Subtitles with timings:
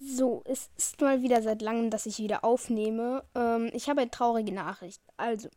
[0.00, 3.24] So, es ist mal wieder seit langem, dass ich wieder aufnehme.
[3.34, 5.02] Ähm, ich habe eine traurige Nachricht.
[5.16, 5.48] Also,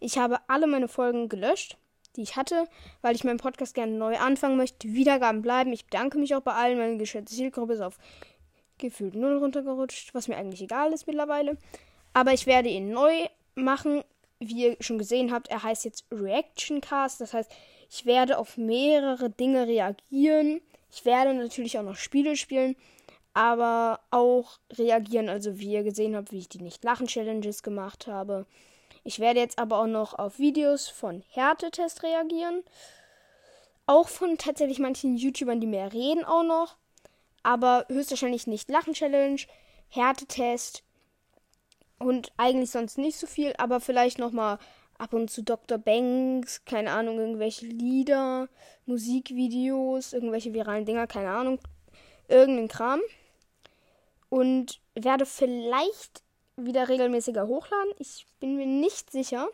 [0.00, 1.78] ich habe alle meine Folgen gelöscht,
[2.14, 2.68] die ich hatte,
[3.00, 4.92] weil ich meinen Podcast gerne neu anfangen möchte.
[4.92, 5.72] Wiedergaben bleiben.
[5.72, 6.78] Ich bedanke mich auch bei allen.
[6.78, 7.96] Meine geschätzte Zielgruppe ist auf
[8.76, 11.56] gefühlt null runtergerutscht, was mir eigentlich egal ist mittlerweile.
[12.12, 14.02] Aber ich werde ihn neu machen.
[14.38, 17.22] Wie ihr schon gesehen habt, er heißt jetzt Reaction Cast.
[17.22, 17.50] Das heißt,
[17.88, 20.60] ich werde auf mehrere Dinge reagieren.
[20.92, 22.76] Ich werde natürlich auch noch Spiele spielen
[23.36, 25.28] aber auch reagieren.
[25.28, 28.46] Also wie ihr gesehen habt, wie ich die Nicht-Lachen-Challenges gemacht habe.
[29.04, 32.64] Ich werde jetzt aber auch noch auf Videos von Härtetest reagieren.
[33.84, 36.76] Auch von tatsächlich manchen YouTubern, die mehr reden, auch noch.
[37.42, 39.42] Aber höchstwahrscheinlich nicht Lachen-Challenge,
[39.90, 40.82] Härtetest
[41.98, 44.58] und eigentlich sonst nicht so viel, aber vielleicht nochmal
[44.96, 45.76] ab und zu Dr.
[45.76, 48.48] Banks, keine Ahnung, irgendwelche Lieder,
[48.86, 51.58] Musikvideos, irgendwelche viralen Dinger, keine Ahnung,
[52.28, 53.00] irgendeinen Kram
[54.36, 56.22] und werde vielleicht
[56.56, 57.92] wieder regelmäßiger hochladen.
[57.98, 59.48] Ich bin mir nicht sicher.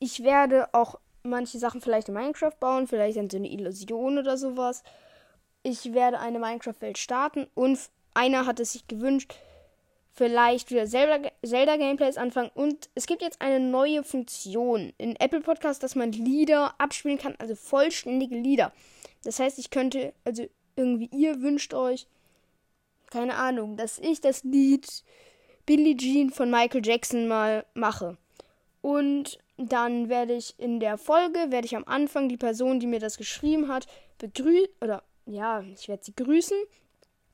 [0.00, 4.82] Ich werde auch manche Sachen vielleicht in Minecraft bauen, vielleicht so eine Illusion oder sowas.
[5.62, 7.78] Ich werde eine Minecraft-Welt starten und
[8.12, 9.32] einer hat es sich gewünscht,
[10.12, 12.50] vielleicht wieder Zelda-Gameplays anfangen.
[12.52, 17.36] Und es gibt jetzt eine neue Funktion in Apple Podcast, dass man Lieder abspielen kann,
[17.38, 18.72] also vollständige Lieder.
[19.22, 22.08] Das heißt, ich könnte, also irgendwie ihr wünscht euch
[23.10, 25.04] keine Ahnung, dass ich das Lied
[25.66, 28.16] Billie Jean von Michael Jackson mal mache.
[28.80, 33.00] Und dann werde ich in der Folge, werde ich am Anfang die Person, die mir
[33.00, 33.86] das geschrieben hat,
[34.18, 36.56] begrüßen, oder ja, ich werde sie grüßen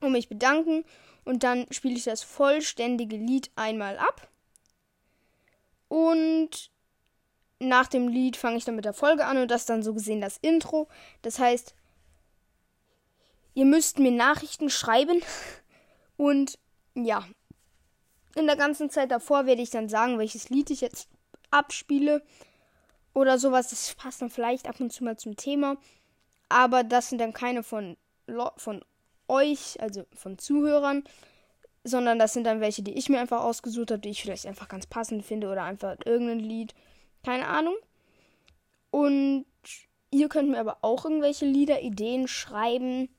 [0.01, 0.83] und mich bedanken.
[1.23, 4.29] Und dann spiele ich das vollständige Lied einmal ab.
[5.87, 6.69] Und
[7.59, 10.21] nach dem Lied fange ich dann mit der Folge an und das dann so gesehen
[10.21, 10.87] das Intro.
[11.21, 11.73] Das heißt,
[13.55, 15.21] ihr müsst mir Nachrichten schreiben.
[16.17, 16.59] Und
[16.95, 17.25] ja,
[18.35, 21.07] in der ganzen Zeit davor werde ich dann sagen, welches Lied ich jetzt
[21.51, 22.23] abspiele
[23.13, 23.69] oder sowas.
[23.69, 25.77] Das passt dann vielleicht ab und zu mal zum Thema.
[26.49, 27.97] Aber das sind dann keine von,
[28.57, 28.83] von
[29.27, 31.03] euch, also von Zuhörern,
[31.83, 34.67] sondern das sind dann welche, die ich mir einfach ausgesucht habe, die ich vielleicht einfach
[34.67, 36.73] ganz passend finde oder einfach irgendein Lied.
[37.23, 37.75] Keine Ahnung.
[38.91, 39.45] Und
[40.11, 43.09] ihr könnt mir aber auch irgendwelche Lieder, Ideen schreiben,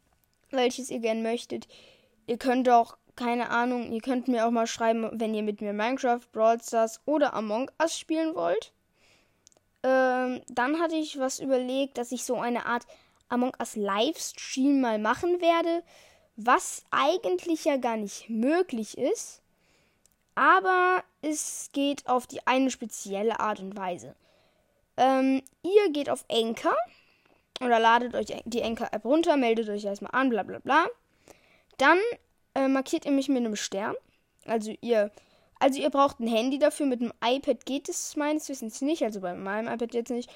[0.51, 1.69] welches ihr gern möchtet.
[2.29, 5.73] Ihr könnt auch, keine Ahnung, ihr könnt mir auch mal schreiben, wenn ihr mit mir
[5.73, 8.71] Minecraft, Brawl Stars oder Among Us spielen wollt.
[9.83, 12.87] Ähm, dann hatte ich was überlegt, dass ich so eine Art
[13.31, 15.83] Among Us Livestream mal machen werde,
[16.37, 19.41] was eigentlich ja gar nicht möglich ist.
[20.35, 24.15] Aber es geht auf die eine spezielle Art und Weise.
[24.99, 26.77] Ähm, ihr geht auf Anchor
[27.63, 30.87] oder ladet euch die Anchor-App runter, meldet euch erstmal an, bla bla bla.
[31.79, 31.99] Dann
[32.55, 33.95] äh, markiert ihr mich mit einem Stern.
[34.45, 35.11] Also ihr,
[35.59, 36.87] also ihr braucht ein Handy dafür.
[36.87, 39.03] Mit einem iPad geht es meines Wissens nicht.
[39.03, 40.31] Also bei meinem iPad jetzt nicht.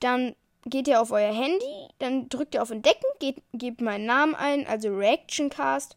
[0.00, 0.34] Dann
[0.66, 4.66] geht ihr auf euer Handy, dann drückt ihr auf Entdecken, geht, gebt meinen Namen ein,
[4.66, 5.96] also Reactioncast.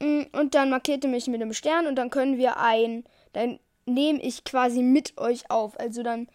[0.00, 3.58] Mm, und dann markiert ihr mich mit einem Stern und dann können wir ein, dann
[3.84, 5.78] nehme ich quasi mit euch auf.
[5.78, 6.28] Also dann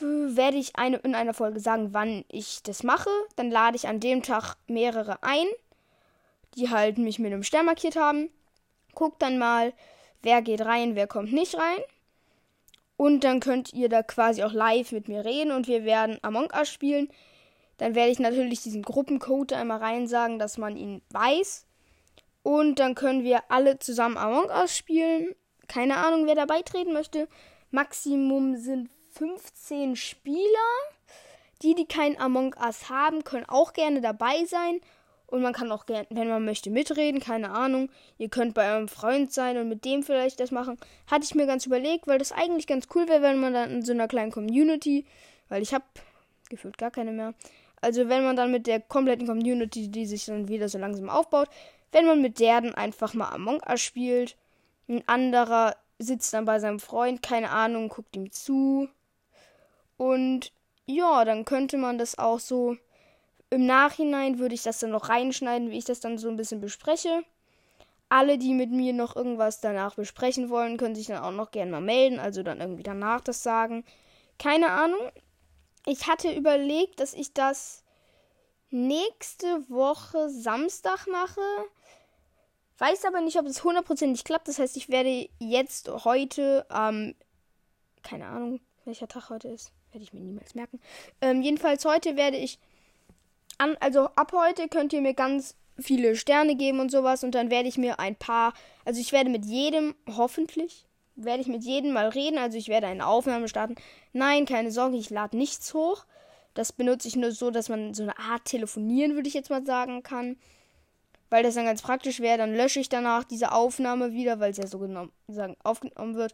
[0.00, 3.10] werde ich eine, in einer Folge sagen, wann ich das mache.
[3.36, 5.46] Dann lade ich an dem Tag mehrere ein
[6.56, 8.30] die halt mich mit einem Stern markiert haben.
[8.94, 9.72] Guckt dann mal,
[10.22, 11.78] wer geht rein, wer kommt nicht rein.
[12.96, 16.50] Und dann könnt ihr da quasi auch live mit mir reden und wir werden Among
[16.56, 17.08] Us spielen.
[17.78, 21.66] Dann werde ich natürlich diesen Gruppencode einmal rein sagen, dass man ihn weiß.
[22.42, 25.34] Und dann können wir alle zusammen Among Us spielen.
[25.66, 27.26] Keine Ahnung, wer da beitreten möchte.
[27.70, 30.44] Maximum sind 15 Spieler.
[31.62, 34.80] Die, die kein Among Us haben, können auch gerne dabei sein.
[35.34, 37.90] Und man kann auch gerne, wenn man möchte, mitreden, keine Ahnung.
[38.18, 40.78] Ihr könnt bei eurem Freund sein und mit dem vielleicht das machen.
[41.08, 43.82] Hatte ich mir ganz überlegt, weil das eigentlich ganz cool wäre, wenn man dann in
[43.84, 45.04] so einer kleinen Community,
[45.48, 45.82] weil ich habe
[46.50, 47.34] gefühlt gar keine mehr.
[47.80, 51.48] Also wenn man dann mit der kompletten Community, die sich dann wieder so langsam aufbaut,
[51.90, 54.36] wenn man mit der dann einfach mal Among Us spielt,
[54.88, 58.88] ein anderer sitzt dann bei seinem Freund, keine Ahnung, guckt ihm zu.
[59.96, 60.52] Und
[60.86, 62.76] ja, dann könnte man das auch so
[63.54, 66.60] im Nachhinein würde ich das dann noch reinschneiden, wie ich das dann so ein bisschen
[66.60, 67.24] bespreche.
[68.08, 71.70] Alle, die mit mir noch irgendwas danach besprechen wollen, können sich dann auch noch gerne
[71.70, 73.84] mal melden, also dann irgendwie danach das sagen.
[74.38, 75.00] Keine Ahnung.
[75.86, 77.82] Ich hatte überlegt, dass ich das
[78.70, 81.40] nächste Woche Samstag mache.
[82.78, 84.48] Weiß aber nicht, ob es hundertprozentig klappt.
[84.48, 87.14] Das heißt, ich werde jetzt heute ähm,
[88.04, 89.72] keine Ahnung, welcher Tag heute ist.
[89.90, 90.80] Werde ich mir niemals merken.
[91.20, 92.60] Ähm, jedenfalls heute werde ich
[93.58, 97.24] an, also ab heute könnt ihr mir ganz viele Sterne geben und sowas.
[97.24, 98.54] Und dann werde ich mir ein paar,
[98.84, 100.86] also ich werde mit jedem, hoffentlich,
[101.16, 102.38] werde ich mit jedem mal reden.
[102.38, 103.76] Also ich werde eine Aufnahme starten.
[104.12, 106.04] Nein, keine Sorge, ich lade nichts hoch.
[106.54, 109.64] Das benutze ich nur so, dass man so eine Art telefonieren, würde ich jetzt mal
[109.66, 110.36] sagen, kann.
[111.30, 112.38] Weil das dann ganz praktisch wäre.
[112.38, 116.32] Dann lösche ich danach diese Aufnahme wieder, weil es ja so genommen, sagen, aufgenommen wird.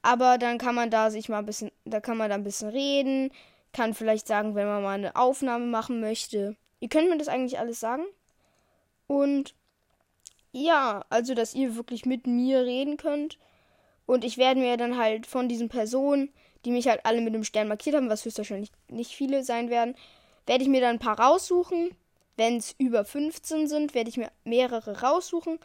[0.00, 2.70] Aber dann kann man da sich mal ein bisschen, da kann man da ein bisschen
[2.70, 3.30] reden.
[3.72, 6.56] Kann vielleicht sagen, wenn man mal eine Aufnahme machen möchte.
[6.80, 8.04] Ihr könnt mir das eigentlich alles sagen.
[9.06, 9.54] Und
[10.52, 13.38] ja, also, dass ihr wirklich mit mir reden könnt.
[14.06, 16.32] Und ich werde mir dann halt von diesen Personen,
[16.64, 19.94] die mich halt alle mit dem Stern markiert haben, was höchstwahrscheinlich nicht viele sein werden,
[20.46, 21.90] werde ich mir dann ein paar raussuchen.
[22.36, 25.58] Wenn es über 15 sind, werde ich mir mehrere raussuchen.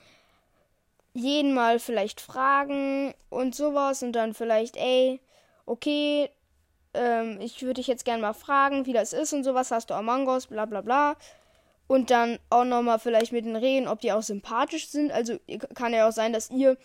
[1.13, 5.21] Jeden mal vielleicht fragen und sowas und dann vielleicht, ey,
[5.65, 6.29] okay,
[6.93, 9.71] ähm, ich würde dich jetzt gerne mal fragen, wie das ist und sowas.
[9.71, 11.15] Hast du Among Us, bla bla bla.
[11.87, 15.11] Und dann auch nochmal vielleicht mit denen reden, ob die auch sympathisch sind.
[15.11, 15.37] Also
[15.75, 16.77] kann ja auch sein, dass ihr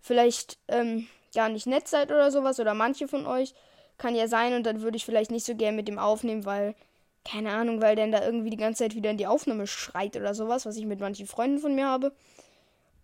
[0.00, 2.60] vielleicht ähm, gar nicht nett seid oder sowas.
[2.60, 3.54] Oder manche von euch.
[3.98, 4.54] Kann ja sein.
[4.54, 6.74] Und dann würde ich vielleicht nicht so gern mit dem aufnehmen, weil,
[7.24, 10.34] keine Ahnung, weil der da irgendwie die ganze Zeit wieder in die Aufnahme schreit oder
[10.34, 12.12] sowas, was ich mit manchen Freunden von mir habe.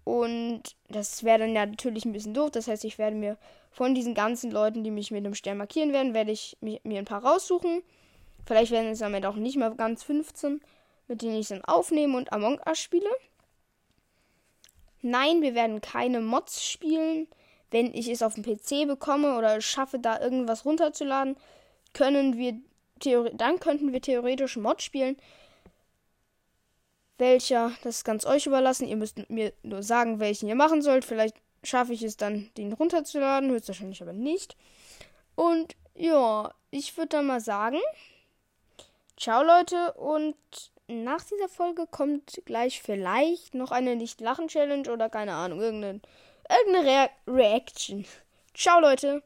[0.09, 2.51] Und das wäre dann ja natürlich ein bisschen doof.
[2.51, 3.37] Das heißt, ich werde mir
[3.71, 7.05] von diesen ganzen Leuten, die mich mit dem Stern markieren werden, werde ich mir ein
[7.05, 7.83] paar raussuchen.
[8.47, 10.61] Vielleicht werden es am Ende auch nicht mal ganz 15
[11.09, 13.09] mit denen ich dann aufnehme und Among Us spiele.
[15.01, 17.27] Nein, wir werden keine Mods spielen.
[17.71, 21.37] Wenn ich es auf dem PC bekomme oder schaffe, da irgendwas runterzuladen,
[21.93, 22.61] können wir
[23.33, 25.17] dann könnten wir theoretisch Mod spielen.
[27.19, 28.87] Welcher, das ist ganz euch überlassen.
[28.87, 31.05] Ihr müsst mir nur sagen, welchen ihr machen sollt.
[31.05, 33.51] Vielleicht schaffe ich es dann, den runterzuladen.
[33.51, 34.57] Höchstwahrscheinlich aber nicht.
[35.35, 37.79] Und ja, ich würde dann mal sagen.
[39.17, 40.37] Ciao Leute und
[40.87, 46.01] nach dieser Folge kommt gleich vielleicht noch eine Nicht-Lachen-Challenge oder keine Ahnung, irgendeine,
[46.49, 48.07] irgendeine Re Reaction.
[48.55, 49.23] Ciao, Leute.